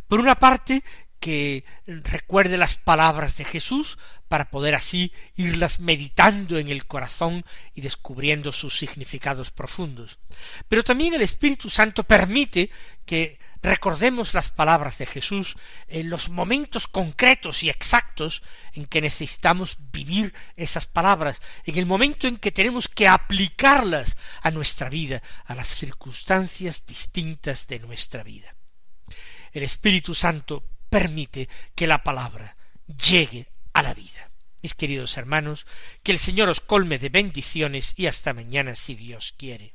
Por 0.07 0.20
una 0.20 0.37
parte, 0.37 0.83
que 1.20 1.64
recuerde 1.87 2.57
las 2.57 2.77
palabras 2.77 3.37
de 3.37 3.44
Jesús 3.44 3.98
para 4.29 4.51
poder 4.51 4.74
así 4.74 5.12
irlas 5.37 5.81
meditando 5.81 6.59
en 6.59 6.68
el 6.68 6.87
corazón 6.87 7.44
y 7.74 7.81
descubriendo 7.81 8.53
sus 8.53 8.77
significados 8.79 9.51
profundos. 9.51 10.18
Pero 10.68 10.85
también 10.85 11.14
el 11.14 11.22
Espíritu 11.22 11.70
Santo 11.70 12.05
permite 12.05 12.70
que 13.05 13.38
recordemos 13.62 14.35
las 14.35 14.51
palabras 14.51 14.98
de 14.98 15.07
Jesús 15.07 15.57
en 15.88 16.09
los 16.09 16.29
momentos 16.29 16.87
concretos 16.87 17.64
y 17.64 17.70
exactos 17.70 18.42
en 18.74 18.87
que 18.87 19.01
necesitamos 19.01 19.79
vivir 19.90 20.33
esas 20.57 20.87
palabras, 20.87 21.42
en 21.64 21.79
el 21.79 21.87
momento 21.87 22.29
en 22.29 22.37
que 22.37 22.53
tenemos 22.53 22.87
que 22.87 23.09
aplicarlas 23.09 24.16
a 24.42 24.53
nuestra 24.53 24.88
vida, 24.88 25.22
a 25.46 25.57
las 25.57 25.68
circunstancias 25.68 26.87
distintas 26.87 27.66
de 27.66 27.81
nuestra 27.81 28.22
vida. 28.22 28.55
El 29.52 29.62
Espíritu 29.62 30.14
Santo 30.14 30.64
permite 30.88 31.48
que 31.74 31.87
la 31.87 32.02
palabra 32.02 32.56
llegue 32.87 33.46
a 33.72 33.82
la 33.82 33.94
vida. 33.94 34.30
Mis 34.62 34.74
queridos 34.74 35.16
hermanos, 35.16 35.66
que 36.02 36.12
el 36.12 36.18
Señor 36.18 36.48
os 36.48 36.61
colme 36.61 36.98
de 36.98 37.11
bendiciones 37.11 37.94
y 37.96 38.06
hasta 38.06 38.32
mañana 38.32 38.74
si 38.74 38.94
Dios 38.94 39.34
quiere. 39.37 39.74